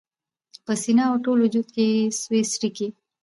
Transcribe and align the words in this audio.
په 0.65 0.73
سینه 0.83 1.03
او 1.09 1.15
ټول 1.25 1.37
وجود 1.41 1.67
کي 1.75 1.85
یې 1.93 2.13
سوې 2.21 2.41
څړیکي 2.53 2.87